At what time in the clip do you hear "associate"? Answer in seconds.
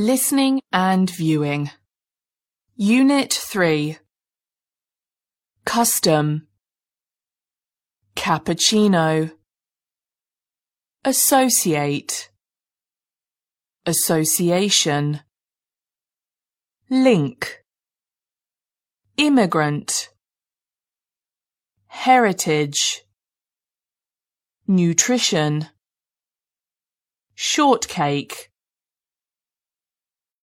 11.04-12.30